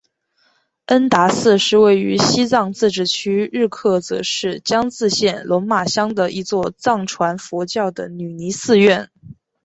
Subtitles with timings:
[0.87, 9.11] 恩达寺是位于西藏自治区日喀则市江孜县龙马乡的一座藏传佛教的女尼寺院。